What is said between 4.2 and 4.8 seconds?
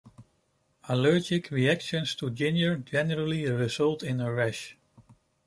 rash.